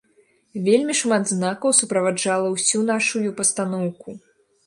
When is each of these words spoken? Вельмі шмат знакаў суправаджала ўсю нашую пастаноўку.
Вельмі 0.67 0.93
шмат 1.01 1.23
знакаў 1.33 1.75
суправаджала 1.81 2.49
ўсю 2.55 2.79
нашую 2.91 3.29
пастаноўку. 3.43 4.09